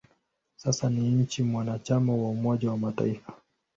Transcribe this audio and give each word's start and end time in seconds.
Sasa 0.55 0.89
ni 0.89 1.09
nchi 1.09 1.43
mwanachama 1.43 2.13
wa 2.13 2.29
Umoja 2.29 2.69
wa 2.71 2.77
Mataifa. 2.77 3.33